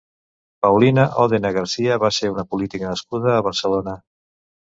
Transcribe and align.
Paulina 0.65 1.03
Odena 1.23 1.51
García 1.57 1.99
va 2.05 2.11
ser 2.21 2.33
una 2.37 2.47
política 2.55 2.89
nascuda 2.95 3.35
a 3.37 3.45
Barcelona. 3.51 3.97